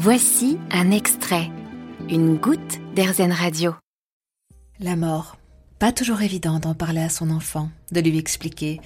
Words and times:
Voici 0.00 0.58
un 0.70 0.92
extrait, 0.92 1.50
une 2.08 2.36
goutte 2.36 2.78
d'Airzen 2.94 3.32
Radio. 3.32 3.74
La 4.78 4.94
mort. 4.94 5.38
Pas 5.80 5.90
toujours 5.90 6.22
évident 6.22 6.60
d'en 6.60 6.74
parler 6.74 7.00
à 7.00 7.08
son 7.08 7.30
enfant, 7.30 7.68
de 7.90 8.00
lui 8.00 8.16
expliquer. 8.16 8.80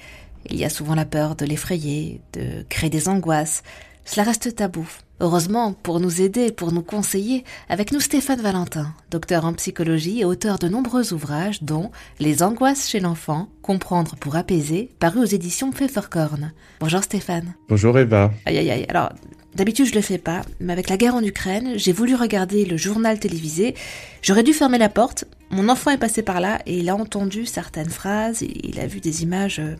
Il 0.49 0.55
y 0.55 0.65
a 0.65 0.71
souvent 0.71 0.95
la 0.95 1.05
peur 1.05 1.35
de 1.35 1.45
l'effrayer, 1.45 2.19
de 2.33 2.65
créer 2.67 2.89
des 2.89 3.09
angoisses. 3.09 3.61
Cela 4.05 4.23
reste 4.23 4.55
tabou. 4.55 4.89
Heureusement, 5.19 5.73
pour 5.73 5.99
nous 5.99 6.19
aider, 6.19 6.51
pour 6.51 6.71
nous 6.71 6.81
conseiller, 6.81 7.43
avec 7.69 7.91
nous 7.91 7.99
Stéphane 7.99 8.41
Valentin, 8.41 8.95
docteur 9.11 9.45
en 9.45 9.53
psychologie 9.53 10.21
et 10.21 10.25
auteur 10.25 10.57
de 10.57 10.67
nombreux 10.67 11.13
ouvrages 11.13 11.61
dont 11.61 11.91
Les 12.19 12.41
angoisses 12.41 12.89
chez 12.89 12.99
l'enfant, 12.99 13.49
comprendre 13.61 14.15
pour 14.15 14.35
apaiser, 14.35 14.89
paru 14.97 15.19
aux 15.19 15.25
éditions 15.25 15.71
Pfefferkorn. 15.71 16.53
Bonjour 16.79 17.03
Stéphane. 17.03 17.53
Bonjour 17.69 17.99
Eva. 17.99 18.31
Aïe 18.47 18.57
aïe 18.57 18.71
aïe. 18.71 18.85
Alors, 18.89 19.11
d'habitude 19.55 19.85
je 19.85 19.95
le 19.95 20.01
fais 20.01 20.17
pas, 20.17 20.41
mais 20.59 20.73
avec 20.73 20.89
la 20.89 20.97
guerre 20.97 21.15
en 21.15 21.23
Ukraine, 21.23 21.73
j'ai 21.75 21.91
voulu 21.91 22.15
regarder 22.15 22.65
le 22.65 22.77
journal 22.77 23.19
télévisé. 23.19 23.75
J'aurais 24.21 24.43
dû 24.43 24.53
fermer 24.53 24.77
la 24.77 24.89
porte. 24.89 25.25
Mon 25.49 25.69
enfant 25.69 25.91
est 25.91 25.97
passé 25.97 26.23
par 26.23 26.39
là 26.39 26.59
et 26.65 26.77
il 26.79 26.89
a 26.89 26.95
entendu 26.95 27.45
certaines 27.45 27.89
phrases, 27.89 28.41
il 28.41 28.79
a 28.79 28.87
vu 28.87 28.99
des 28.99 29.23
images 29.23 29.59
euh, 29.59 29.75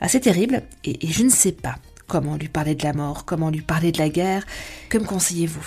assez 0.00 0.20
terribles 0.20 0.62
et, 0.84 0.98
je 1.06 1.22
ne 1.22 1.28
sais 1.28 1.52
pas. 1.52 1.76
Comment 2.06 2.36
lui 2.36 2.48
parler 2.48 2.76
de 2.76 2.84
la 2.84 2.92
mort 2.92 3.24
Comment 3.24 3.50
lui 3.50 3.62
parler 3.62 3.90
de 3.90 3.98
la 3.98 4.08
guerre 4.08 4.46
Que 4.88 4.98
me 4.98 5.04
conseillez-vous? 5.04 5.66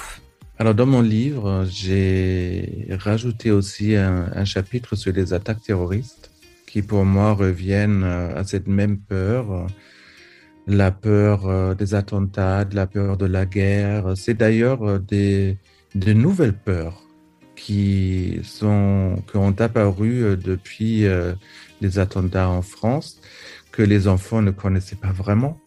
Alors 0.58 0.74
dans 0.74 0.86
mon 0.86 1.02
livre, 1.02 1.66
j'ai 1.70 2.88
rajouté 2.92 3.52
aussi 3.52 3.96
un, 3.96 4.30
un, 4.34 4.46
chapitre 4.46 4.96
sur 4.96 5.12
les 5.14 5.34
attaques 5.34 5.62
terroristes 5.62 6.32
qui 6.66 6.82
pour 6.82 7.04
moi 7.04 7.34
reviennent 7.34 8.04
à 8.04 8.44
cette 8.44 8.68
même 8.68 9.00
peur, 9.00 9.68
la 10.70 10.92
peur 10.92 11.76
des 11.76 11.96
attentats, 11.96 12.64
la 12.72 12.88
peur 12.88 13.18
de 13.18 13.26
la 13.26 13.46
guerre. 13.46 14.14
C'est 14.16 14.36
d'ailleurs 14.36 15.00
des, 15.00 15.58
des 15.96 16.14
nouvelles 16.14 16.54
peurs 16.54 17.04
qui, 17.56 18.40
sont, 18.44 19.16
qui 19.30 19.38
ont 19.38 19.56
apparu 19.60 20.38
depuis 20.38 21.06
les 21.82 22.00
attentats 22.00 22.50
en 22.50 22.62
France 22.62 23.20
que 23.72 23.82
les 23.82 24.08
enfants 24.08 24.42
ne 24.42 24.52
connaissaient 24.52 24.96
pas 24.96 25.12
vraiment. 25.12 25.60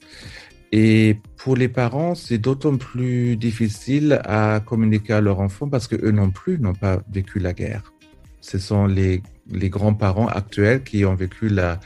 Et 0.72 1.18
pour 1.36 1.54
les 1.54 1.68
parents, 1.68 2.14
c'est 2.14 2.38
d'autant 2.38 2.76
plus 2.78 3.36
difficile 3.36 4.20
à 4.24 4.60
communiquer 4.64 5.12
à 5.12 5.20
leurs 5.20 5.40
enfants 5.40 5.68
parce 5.68 5.86
que 5.86 5.96
eux 5.96 6.12
non 6.12 6.30
plus 6.30 6.58
n'ont 6.58 6.74
pas 6.74 7.02
vécu 7.12 7.38
la 7.38 7.52
guerre. 7.52 7.92
Ce 8.40 8.58
sont 8.58 8.86
les, 8.86 9.22
les 9.50 9.68
grands-parents 9.68 10.28
actuels 10.28 10.82
qui 10.82 11.04
ont 11.04 11.14
vécu 11.14 11.48
la, 11.48 11.78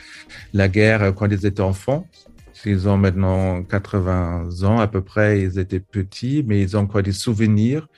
la 0.52 0.68
guerre 0.68 1.12
quand 1.14 1.26
ils 1.26 1.44
étaient 1.46 1.60
enfants. 1.60 2.06
Ils 2.64 2.88
ont 2.88 2.96
maintenant 2.96 3.62
80 3.62 4.62
ans 4.62 4.78
à 4.78 4.86
peu 4.86 5.02
près, 5.02 5.42
ils 5.42 5.58
étaient 5.58 5.80
petits, 5.80 6.44
mais 6.46 6.60
ils 6.60 6.76
ont 6.76 6.80
encore 6.80 7.02
des 7.02 7.12
souvenirs 7.12 7.88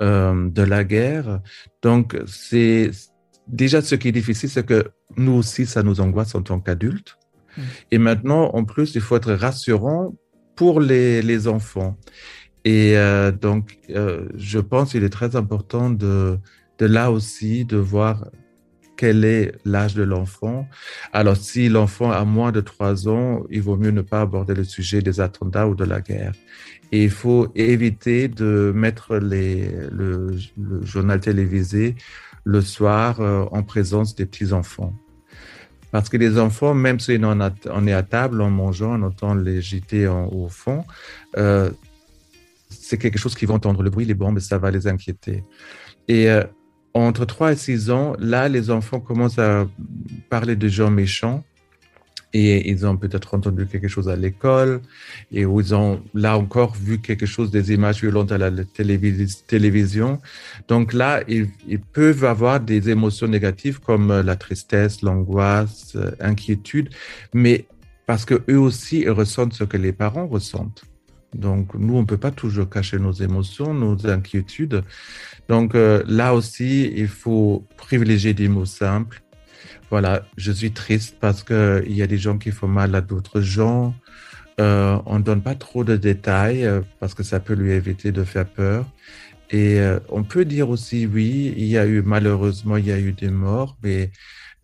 euh, 0.00 0.48
de 0.48 0.62
la 0.62 0.84
guerre. 0.84 1.40
Donc, 1.82 2.16
c'est 2.26 2.90
déjà 3.46 3.82
ce 3.82 3.94
qui 3.94 4.08
est 4.08 4.12
difficile, 4.12 4.48
c'est 4.48 4.64
que 4.64 4.90
nous 5.16 5.32
aussi, 5.32 5.66
ça 5.66 5.82
nous 5.82 6.00
angoisse 6.00 6.34
en 6.34 6.42
tant 6.42 6.60
qu'adultes. 6.60 7.18
Et 7.90 7.98
maintenant, 7.98 8.50
en 8.54 8.64
plus, 8.64 8.94
il 8.94 9.00
faut 9.00 9.16
être 9.16 9.32
rassurant 9.32 10.14
pour 10.54 10.80
les, 10.80 11.20
les 11.20 11.48
enfants. 11.48 11.96
Et 12.64 12.96
euh, 12.96 13.32
donc, 13.32 13.78
euh, 13.90 14.28
je 14.36 14.58
pense 14.58 14.92
qu'il 14.92 15.04
est 15.04 15.10
très 15.10 15.36
important 15.36 15.90
de, 15.90 16.38
de 16.78 16.86
là 16.86 17.10
aussi 17.10 17.64
de 17.64 17.76
voir 17.76 18.30
quel 19.00 19.24
est 19.24 19.52
l'âge 19.64 19.94
de 19.94 20.02
l'enfant. 20.02 20.68
Alors, 21.14 21.34
si 21.34 21.70
l'enfant 21.70 22.10
a 22.10 22.26
moins 22.26 22.52
de 22.52 22.60
trois 22.60 23.08
ans, 23.08 23.44
il 23.48 23.62
vaut 23.62 23.78
mieux 23.78 23.92
ne 23.92 24.02
pas 24.02 24.20
aborder 24.20 24.54
le 24.54 24.64
sujet 24.64 25.00
des 25.00 25.20
attentats 25.22 25.66
ou 25.68 25.74
de 25.74 25.84
la 25.84 26.02
guerre. 26.02 26.34
Et 26.92 27.04
il 27.04 27.10
faut 27.10 27.48
éviter 27.54 28.28
de 28.28 28.72
mettre 28.74 29.16
le, 29.16 30.36
journal 30.82 31.18
télévisé 31.18 31.94
le 32.44 32.60
soir 32.60 33.20
euh, 33.20 33.46
en 33.52 33.62
présence 33.62 34.14
des 34.14 34.26
petits-enfants. 34.26 34.92
Parce 35.92 36.10
que 36.10 36.18
les 36.18 36.38
enfants, 36.38 36.74
même 36.74 37.00
si 37.00 37.18
on 37.22 37.86
est 37.86 37.92
à 37.94 38.02
table 38.02 38.42
en 38.42 38.50
mangeant, 38.50 39.00
on 39.00 39.02
entend 39.04 39.34
les 39.34 39.62
JT 39.62 40.08
en, 40.08 40.26
au 40.26 40.48
fond, 40.48 40.84
euh, 41.38 41.70
c'est 42.68 42.98
quelque 42.98 43.18
chose 43.18 43.34
qui 43.34 43.46
va 43.46 43.54
entendre 43.54 43.82
le 43.82 43.88
bruit, 43.88 44.04
les 44.04 44.14
bombes, 44.14 44.40
ça 44.40 44.58
va 44.58 44.70
les 44.70 44.86
inquiéter. 44.86 45.42
Et 46.06 46.30
euh, 46.30 46.44
entre 46.94 47.24
3 47.24 47.52
et 47.52 47.56
6 47.56 47.90
ans, 47.90 48.14
là, 48.18 48.48
les 48.48 48.70
enfants 48.70 49.00
commencent 49.00 49.38
à 49.38 49.66
parler 50.28 50.56
de 50.56 50.68
gens 50.68 50.90
méchants 50.90 51.44
et 52.32 52.70
ils 52.70 52.86
ont 52.86 52.96
peut-être 52.96 53.34
entendu 53.34 53.66
quelque 53.66 53.88
chose 53.88 54.08
à 54.08 54.16
l'école 54.16 54.80
et 55.32 55.40
ils 55.42 55.74
ont 55.74 56.00
là 56.14 56.38
encore 56.38 56.74
vu 56.74 57.00
quelque 57.00 57.26
chose 57.26 57.50
des 57.50 57.72
images 57.72 58.00
violentes 58.00 58.30
à 58.30 58.38
la 58.38 58.50
télévis 58.64 59.42
télévision. 59.46 60.20
Donc 60.68 60.92
là, 60.92 61.22
ils, 61.26 61.48
peuvent 61.92 62.24
avoir 62.24 62.60
des 62.60 62.88
émotions 62.88 63.26
négatives 63.26 63.80
comme 63.80 64.20
la 64.20 64.36
tristesse, 64.36 65.02
l'angoisse, 65.02 65.96
inquiétude, 66.20 66.90
mais 67.34 67.66
parce 68.06 68.24
que 68.24 68.42
eux 68.48 68.58
aussi 68.58 69.00
ils 69.00 69.10
ressentent 69.10 69.54
ce 69.54 69.64
que 69.64 69.76
les 69.76 69.92
parents 69.92 70.26
ressentent. 70.26 70.84
Donc 71.34 71.74
nous, 71.74 71.96
on 71.96 72.04
peut 72.04 72.18
pas 72.18 72.30
toujours 72.30 72.68
cacher 72.68 72.98
nos 72.98 73.12
émotions, 73.12 73.74
nos 73.74 74.06
inquiétudes. 74.06 74.82
Donc 75.48 75.74
euh, 75.74 76.02
là 76.06 76.34
aussi, 76.34 76.92
il 76.94 77.08
faut 77.08 77.66
privilégier 77.76 78.34
des 78.34 78.48
mots 78.48 78.64
simples 78.64 79.22
voilà, 79.90 80.24
je 80.36 80.52
suis 80.52 80.72
triste 80.72 81.16
parce 81.20 81.42
que 81.42 81.82
il 81.86 81.94
y 81.94 82.02
a 82.02 82.06
des 82.06 82.18
gens 82.18 82.38
qui 82.38 82.52
font 82.52 82.68
mal 82.68 82.94
à 82.94 83.00
d'autres 83.00 83.40
gens. 83.40 83.94
Euh, 84.60 84.98
on 85.06 85.18
ne 85.18 85.24
donne 85.24 85.42
pas 85.42 85.56
trop 85.56 85.84
de 85.84 85.96
détails 85.96 86.64
euh, 86.64 86.80
parce 87.00 87.14
que 87.14 87.22
ça 87.24 87.40
peut 87.40 87.54
lui 87.54 87.72
éviter 87.72 88.12
de 88.12 88.22
faire 88.24 88.46
peur. 88.46 88.86
Et 89.50 89.80
euh, 89.80 89.98
on 90.08 90.22
peut 90.22 90.44
dire 90.44 90.70
aussi, 90.70 91.06
oui, 91.06 91.52
il 91.56 91.66
y 91.66 91.76
a 91.76 91.86
eu, 91.86 92.02
malheureusement, 92.02 92.76
il 92.76 92.86
y 92.86 92.92
a 92.92 93.00
eu 93.00 93.12
des 93.12 93.30
morts, 93.30 93.76
mais 93.82 94.12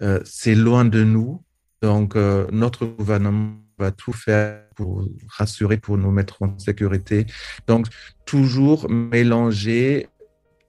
euh, 0.02 0.20
c'est 0.24 0.54
loin 0.54 0.84
de 0.84 1.02
nous. 1.02 1.42
Donc, 1.82 2.16
notre 2.16 2.86
gouvernement 2.86 3.52
va 3.78 3.90
tout 3.90 4.12
faire 4.12 4.62
pour 4.74 5.08
rassurer, 5.28 5.76
pour 5.76 5.98
nous 5.98 6.10
mettre 6.10 6.42
en 6.42 6.58
sécurité. 6.58 7.26
Donc, 7.66 7.86
toujours 8.24 8.90
mélanger 8.90 10.08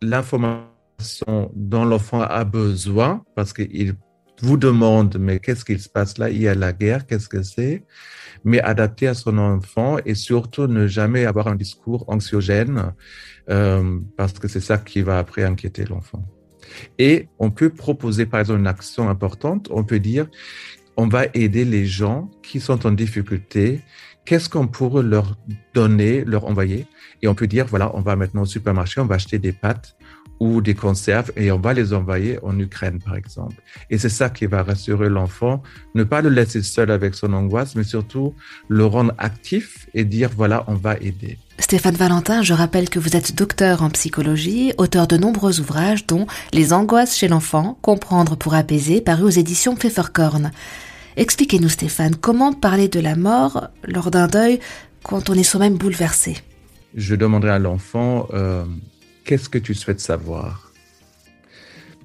l'information 0.01 1.51
dont 1.55 1.85
l'enfant 1.85 2.21
a 2.21 2.43
besoin 2.43 3.23
parce 3.35 3.53
qu'il 3.53 3.95
vous 4.41 4.57
demande, 4.57 5.17
mais 5.19 5.39
qu'est-ce 5.39 5.65
qui 5.65 5.79
se 5.79 5.89
passe 5.89 6.17
là? 6.17 6.29
Il 6.29 6.41
y 6.41 6.47
a 6.47 6.55
la 6.55 6.73
guerre, 6.73 7.05
qu'est-ce 7.07 7.29
que 7.29 7.41
c'est? 7.41 7.83
Mais 8.43 8.61
adapté 8.61 9.07
à 9.07 9.13
son 9.13 9.37
enfant 9.37 9.97
et 10.05 10.13
surtout 10.13 10.67
ne 10.67 10.85
jamais 10.87 11.25
avoir 11.25 11.47
un 11.47 11.55
discours 11.55 12.05
anxiogène 12.07 12.93
euh, 13.49 13.99
parce 14.15 14.33
que 14.33 14.47
c'est 14.47 14.59
ça 14.59 14.77
qui 14.77 15.01
va 15.01 15.17
après 15.17 15.43
inquiéter 15.43 15.85
l'enfant. 15.85 16.23
Et 16.99 17.29
on 17.39 17.49
peut 17.49 17.69
proposer 17.69 18.25
par 18.25 18.41
exemple 18.41 18.59
une 18.59 18.67
action 18.67 19.09
importante. 19.09 19.69
On 19.71 19.83
peut 19.83 19.99
dire, 19.99 20.27
on 20.97 21.07
va 21.07 21.25
aider 21.35 21.63
les 21.63 21.85
gens 21.85 22.29
qui 22.41 22.59
sont 22.59 22.85
en 22.87 22.91
difficulté. 22.91 23.81
Qu'est-ce 24.25 24.49
qu'on 24.49 24.67
pourrait 24.67 25.03
leur 25.03 25.37
donner, 25.73 26.25
leur 26.25 26.45
envoyer? 26.45 26.87
Et 27.21 27.27
on 27.27 27.35
peut 27.35 27.47
dire, 27.47 27.67
voilà, 27.67 27.95
on 27.95 28.01
va 28.01 28.15
maintenant 28.15 28.41
au 28.41 28.45
supermarché, 28.45 28.99
on 28.99 29.05
va 29.05 29.15
acheter 29.15 29.37
des 29.37 29.53
pâtes 29.53 29.95
ou 30.39 30.61
des 30.61 30.75
conserves 30.75 31.31
et 31.35 31.51
on 31.51 31.59
va 31.59 31.73
les 31.73 31.93
envoyer 31.93 32.39
en 32.43 32.57
Ukraine, 32.59 32.99
par 33.03 33.15
exemple. 33.15 33.55
Et 33.89 33.97
c'est 33.97 34.09
ça 34.09 34.29
qui 34.29 34.45
va 34.45 34.63
rassurer 34.63 35.09
l'enfant, 35.09 35.63
ne 35.95 36.03
pas 36.03 36.21
le 36.21 36.29
laisser 36.29 36.61
seul 36.61 36.91
avec 36.91 37.15
son 37.15 37.33
angoisse, 37.33 37.75
mais 37.75 37.83
surtout 37.83 38.33
le 38.67 38.85
rendre 38.85 39.13
actif 39.17 39.87
et 39.93 40.05
dire, 40.05 40.29
voilà, 40.35 40.63
on 40.67 40.75
va 40.75 40.95
aider. 40.97 41.37
Stéphane 41.59 41.95
Valentin, 41.95 42.43
je 42.43 42.53
rappelle 42.53 42.89
que 42.89 42.99
vous 42.99 43.15
êtes 43.15 43.35
docteur 43.35 43.81
en 43.81 43.89
psychologie, 43.89 44.73
auteur 44.77 45.07
de 45.07 45.17
nombreux 45.17 45.59
ouvrages 45.59 46.05
dont 46.05 46.27
Les 46.53 46.71
angoisses 46.71 47.17
chez 47.17 47.27
l'enfant, 47.27 47.77
comprendre 47.81 48.35
pour 48.35 48.53
apaiser, 48.53 49.01
paru 49.01 49.23
aux 49.23 49.29
éditions 49.29 49.75
Pfefferkorn. 49.75 50.51
Expliquez-nous 51.15 51.69
Stéphane, 51.69 52.15
comment 52.15 52.53
parler 52.53 52.89
de 52.89 52.99
la 52.99 53.15
mort 53.15 53.69
lors 53.83 54.11
d'un 54.11 54.27
deuil 54.27 54.59
quand 55.01 55.31
on 55.31 55.33
est 55.33 55.43
soi-même 55.43 55.77
bouleversé? 55.77 56.37
Je 56.93 57.15
demanderai 57.15 57.51
à 57.51 57.59
l'enfant... 57.59 58.27
Euh, 58.33 58.63
qu'est-ce 59.27 59.49
que 59.49 59.57
tu 59.57 59.73
souhaites 59.75 59.99
savoir? 59.99 60.71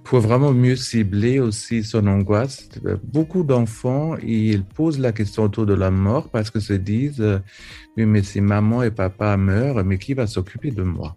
Pour 0.02 0.18
vraiment 0.18 0.52
mieux 0.52 0.74
cibler 0.74 1.38
aussi 1.38 1.84
son 1.84 2.08
angoisse, 2.08 2.68
beaucoup 3.04 3.44
d'enfants, 3.44 4.16
ils 4.18 4.64
posent 4.64 4.98
la 4.98 5.12
question 5.12 5.44
autour 5.44 5.64
de 5.64 5.74
la 5.74 5.92
mort 5.92 6.28
parce 6.30 6.50
que 6.50 6.58
se 6.58 6.72
disent, 6.72 7.40
oui, 7.96 8.04
mais 8.06 8.24
si 8.24 8.40
maman 8.40 8.82
et 8.82 8.90
papa 8.90 9.36
meurent, 9.36 9.84
mais 9.84 9.98
qui 9.98 10.14
va 10.14 10.26
s'occuper 10.26 10.72
de 10.72 10.82
moi? 10.82 11.16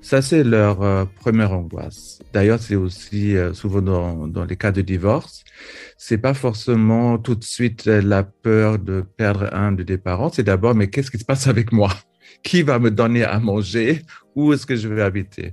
Ça, 0.00 0.20
c'est 0.20 0.42
leur 0.42 0.82
euh, 0.82 1.04
première 1.20 1.52
angoisse. 1.52 2.18
D'ailleurs, 2.32 2.58
c'est 2.58 2.74
aussi 2.74 3.36
euh, 3.36 3.54
souvent 3.54 3.80
dans, 3.80 4.26
dans, 4.26 4.44
les 4.44 4.56
cas 4.56 4.72
de 4.72 4.82
divorce. 4.82 5.44
C'est 5.96 6.18
pas 6.18 6.34
forcément 6.34 7.18
tout 7.18 7.36
de 7.36 7.44
suite 7.44 7.86
la 7.86 8.24
peur 8.24 8.80
de 8.80 9.02
perdre 9.16 9.48
un 9.54 9.70
de 9.70 9.84
des 9.84 9.98
parents. 9.98 10.30
C'est 10.30 10.42
d'abord, 10.42 10.74
mais 10.74 10.90
qu'est-ce 10.90 11.10
qui 11.10 11.18
se 11.18 11.24
passe 11.24 11.46
avec 11.46 11.72
moi? 11.72 11.94
Qui 12.42 12.62
va 12.62 12.78
me 12.78 12.90
donner 12.90 13.24
à 13.24 13.38
manger, 13.38 14.02
où 14.34 14.52
est-ce 14.52 14.66
que 14.66 14.76
je 14.76 14.88
vais 14.88 15.02
habiter? 15.02 15.52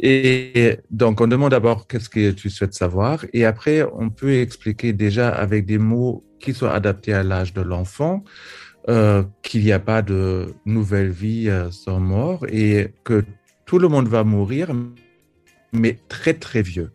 Et 0.00 0.78
donc, 0.90 1.20
on 1.20 1.26
demande 1.26 1.50
d'abord 1.50 1.86
qu'est-ce 1.86 2.08
que 2.08 2.30
tu 2.30 2.50
souhaites 2.50 2.74
savoir, 2.74 3.24
et 3.32 3.44
après, 3.44 3.82
on 3.94 4.10
peut 4.10 4.34
expliquer 4.34 4.92
déjà 4.92 5.28
avec 5.28 5.66
des 5.66 5.78
mots 5.78 6.24
qui 6.40 6.54
sont 6.54 6.68
adaptés 6.68 7.14
à 7.14 7.22
l'âge 7.22 7.52
de 7.52 7.62
l'enfant. 7.62 8.22
euh, 8.88 9.22
qu'il 9.42 9.64
n'y 9.64 9.72
a 9.72 9.78
pas 9.78 10.02
de 10.02 10.54
nouvelle 10.64 11.10
vie 11.10 11.48
euh, 11.48 11.70
sans 11.70 12.00
mort 12.00 12.46
et 12.48 12.94
que 13.04 13.24
tout 13.66 13.78
le 13.78 13.88
monde 13.88 14.08
va 14.08 14.24
mourir, 14.24 14.72
mais 15.72 15.98
très 16.08 16.34
très 16.34 16.62
vieux. 16.62 16.90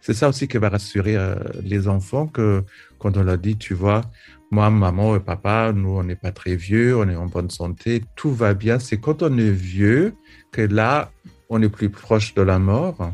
C'est 0.00 0.14
ça 0.14 0.28
aussi 0.28 0.48
qui 0.48 0.58
va 0.58 0.68
rassurer 0.68 1.16
euh, 1.16 1.34
les 1.62 1.88
enfants 1.88 2.26
que 2.26 2.62
quand 2.98 3.16
on 3.16 3.22
leur 3.22 3.38
dit, 3.38 3.56
tu 3.56 3.74
vois, 3.74 4.02
moi, 4.50 4.70
maman 4.70 5.16
et 5.16 5.20
papa, 5.20 5.72
nous, 5.74 5.90
on 5.90 6.04
n'est 6.04 6.16
pas 6.16 6.30
très 6.30 6.56
vieux, 6.56 6.96
on 6.96 7.08
est 7.08 7.16
en 7.16 7.26
bonne 7.26 7.50
santé, 7.50 8.02
tout 8.16 8.32
va 8.32 8.54
bien. 8.54 8.78
C'est 8.78 8.98
quand 8.98 9.22
on 9.22 9.36
est 9.38 9.50
vieux 9.50 10.14
que 10.52 10.62
là, 10.62 11.10
on 11.48 11.60
est 11.62 11.68
plus 11.68 11.90
proche 11.90 12.34
de 12.34 12.42
la 12.42 12.58
mort. 12.58 13.12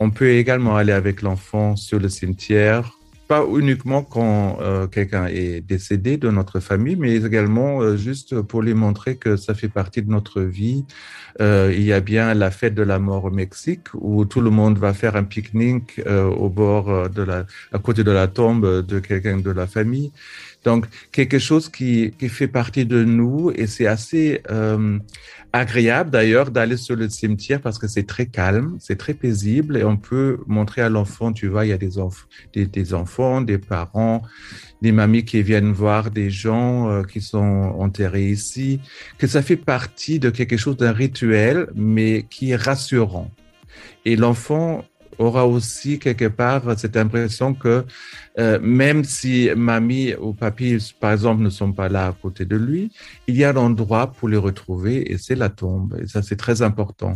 On 0.00 0.10
peut 0.10 0.30
également 0.30 0.76
aller 0.76 0.92
avec 0.92 1.22
l'enfant 1.22 1.76
sur 1.76 1.98
le 1.98 2.08
cimetière, 2.08 2.90
pas 3.34 3.44
uniquement 3.62 4.02
quand 4.02 4.58
euh, 4.60 4.86
quelqu'un 4.86 5.26
est 5.26 5.60
décédé 5.60 6.16
de 6.24 6.30
notre 6.30 6.60
famille, 6.60 6.96
mais 6.96 7.12
également 7.16 7.80
euh, 7.80 7.96
juste 7.96 8.40
pour 8.48 8.62
lui 8.62 8.74
montrer 8.74 9.16
que 9.16 9.36
ça 9.36 9.54
fait 9.54 9.72
partie 9.80 10.02
de 10.02 10.10
notre 10.10 10.40
vie. 10.40 10.84
Euh, 11.40 11.72
il 11.74 11.82
y 11.82 11.92
a 11.92 12.00
bien 12.00 12.32
la 12.34 12.50
fête 12.52 12.74
de 12.74 12.86
la 12.92 12.98
mort 12.98 13.24
au 13.24 13.30
Mexique 13.30 13.86
où 13.94 14.24
tout 14.24 14.40
le 14.40 14.50
monde 14.50 14.78
va 14.78 14.92
faire 14.94 15.16
un 15.16 15.24
pique-nique 15.24 16.00
au 16.44 16.48
bord 16.48 16.86
de 17.10 17.22
la, 17.22 17.38
à 17.72 17.78
côté 17.78 18.04
de 18.04 18.12
la 18.12 18.28
tombe 18.28 18.66
de 18.92 18.98
quelqu'un 19.00 19.38
de 19.38 19.50
la 19.50 19.66
famille. 19.66 20.12
Donc, 20.64 20.86
quelque 21.12 21.38
chose 21.38 21.68
qui, 21.68 22.12
qui 22.18 22.28
fait 22.28 22.48
partie 22.48 22.86
de 22.86 23.04
nous 23.04 23.52
et 23.54 23.66
c'est 23.66 23.86
assez 23.86 24.40
euh, 24.50 24.98
agréable 25.52 26.10
d'ailleurs 26.10 26.50
d'aller 26.50 26.76
sur 26.76 26.96
le 26.96 27.08
cimetière 27.08 27.60
parce 27.60 27.78
que 27.78 27.86
c'est 27.86 28.06
très 28.06 28.26
calme, 28.26 28.76
c'est 28.80 28.96
très 28.96 29.14
paisible 29.14 29.76
et 29.76 29.84
on 29.84 29.96
peut 29.96 30.38
montrer 30.46 30.82
à 30.82 30.88
l'enfant, 30.88 31.32
tu 31.32 31.46
vois, 31.46 31.64
il 31.66 31.68
y 31.68 31.72
a 31.72 31.78
des, 31.78 32.66
des, 32.66 32.94
enfants, 32.94 33.40
des 33.40 33.58
parents, 33.58 34.22
des 34.82 34.90
mamies 34.90 35.24
qui 35.24 35.42
viennent 35.42 35.72
voir 35.72 36.10
des 36.10 36.30
gens 36.30 36.90
euh, 36.90 37.02
qui 37.02 37.20
sont 37.20 37.74
enterrés 37.78 38.28
ici, 38.28 38.80
que 39.18 39.26
ça 39.26 39.42
fait 39.42 39.56
partie 39.56 40.18
de 40.18 40.30
quelque 40.30 40.56
chose 40.56 40.76
d'un 40.76 40.92
rituel, 40.92 41.68
mais 41.76 42.24
qui 42.30 42.50
est 42.50 42.56
rassurant. 42.56 43.30
Et 44.04 44.16
l'enfant 44.16 44.84
aura 45.18 45.46
aussi 45.46 45.98
quelque 45.98 46.28
part 46.28 46.78
cette 46.78 46.96
impression 46.96 47.54
que 47.54 47.84
euh, 48.38 48.58
même 48.60 49.04
si 49.04 49.48
mamie 49.56 50.14
ou 50.14 50.32
papy, 50.32 50.78
par 50.98 51.12
exemple, 51.12 51.42
ne 51.42 51.50
sont 51.50 51.72
pas 51.72 51.88
là 51.88 52.08
à 52.08 52.12
côté 52.12 52.44
de 52.44 52.56
lui, 52.56 52.92
il 53.28 53.36
y 53.36 53.44
a 53.44 53.50
un 53.50 53.56
endroit 53.56 54.10
pour 54.10 54.28
les 54.28 54.36
retrouver 54.36 55.12
et 55.12 55.18
c'est 55.18 55.36
la 55.36 55.50
tombe. 55.50 55.96
Et 56.02 56.08
ça, 56.08 56.22
c'est 56.22 56.36
très 56.36 56.62
important. 56.62 57.14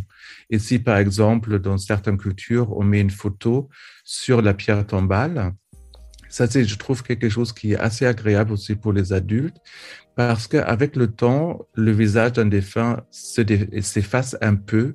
Et 0.51 0.59
si, 0.59 0.79
par 0.79 0.97
exemple, 0.99 1.59
dans 1.59 1.77
certaines 1.77 2.19
cultures, 2.19 2.77
on 2.77 2.85
met 2.85 3.01
une 3.01 3.11
photo 3.11 3.69
sur 4.05 4.43
la 4.43 4.55
pierre 4.55 4.87
tombale, 4.87 5.53
ça, 6.29 6.47
c'est, 6.47 6.65
je 6.65 6.77
trouve, 6.77 7.03
quelque 7.03 7.29
chose 7.29 7.53
qui 7.53 7.73
est 7.73 7.79
assez 7.79 8.07
agréable 8.07 8.53
aussi 8.53 8.75
pour 8.75 8.93
les 8.93 9.13
adultes, 9.13 9.57
parce 10.15 10.47
qu'avec 10.49 10.97
le 10.97 11.09
temps, 11.09 11.61
le 11.75 11.93
visage 11.93 12.33
d'un 12.33 12.47
défunt 12.47 13.03
s'efface 13.11 14.37
un 14.41 14.57
peu. 14.57 14.95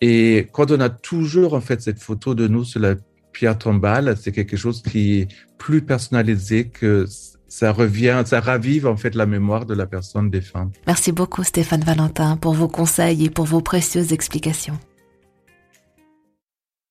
Et 0.00 0.48
quand 0.52 0.70
on 0.70 0.80
a 0.80 0.90
toujours, 0.90 1.54
en 1.54 1.60
fait, 1.60 1.80
cette 1.80 2.00
photo 2.00 2.34
de 2.34 2.48
nous 2.48 2.64
sur 2.64 2.80
la 2.80 2.94
pierre 3.32 3.58
tombale, 3.58 4.16
c'est 4.20 4.32
quelque 4.32 4.56
chose 4.56 4.82
qui 4.82 5.20
est 5.20 5.28
plus 5.58 5.82
personnalisé 5.82 6.68
que 6.68 7.06
ça 7.48 7.72
revient, 7.72 8.22
ça 8.26 8.40
ravive 8.40 8.86
en 8.86 8.96
fait 8.96 9.14
la 9.14 9.26
mémoire 9.26 9.64
de 9.64 9.74
la 9.74 9.86
personne 9.86 10.30
défunte. 10.30 10.74
Merci 10.86 11.12
beaucoup 11.12 11.42
Stéphane 11.44 11.82
Valentin 11.82 12.36
pour 12.36 12.52
vos 12.52 12.68
conseils 12.68 13.24
et 13.24 13.30
pour 13.30 13.46
vos 13.46 13.62
précieuses 13.62 14.12
explications. 14.12 14.78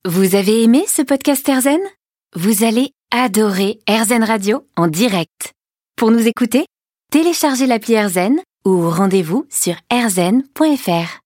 Vous 0.06 0.36
avez 0.36 0.64
aimé 0.64 0.84
ce 0.88 1.02
podcast 1.02 1.48
Erzen 1.48 1.80
Vous 2.36 2.64
allez 2.64 2.94
adorer 3.12 3.80
Erzen 3.88 4.24
Radio 4.24 4.66
en 4.76 4.88
direct. 4.88 5.54
Pour 5.96 6.12
nous 6.12 6.28
écouter, 6.28 6.66
téléchargez 7.12 7.66
l'appli 7.66 7.94
Erzen 7.94 8.40
ou 8.66 8.90
rendez-vous 8.90 9.46
sur 9.50 9.76
erzen.fr. 9.90 11.16